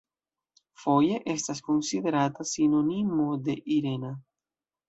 Foje 0.83 1.19
estas 1.33 1.61
konsiderata 1.67 2.49
sinonimo 2.55 3.29
de 3.49 3.57
"Irena". 3.77 4.15